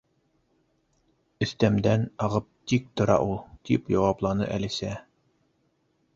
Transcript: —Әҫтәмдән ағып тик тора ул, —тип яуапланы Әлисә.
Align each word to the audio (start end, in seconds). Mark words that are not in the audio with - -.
—Әҫтәмдән 1.45 2.07
ағып 2.29 2.49
тик 2.73 2.89
тора 3.01 3.19
ул, 3.27 3.39
—тип 3.69 3.93
яуапланы 3.97 4.51
Әлисә. 4.59 4.97